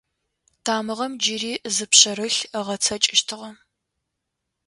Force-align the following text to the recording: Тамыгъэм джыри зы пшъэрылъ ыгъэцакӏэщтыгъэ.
Тамыгъэм 0.65 1.13
джыри 1.21 1.53
зы 1.75 1.85
пшъэрылъ 1.91 2.41
ыгъэцакӏэщтыгъэ. 2.59 3.49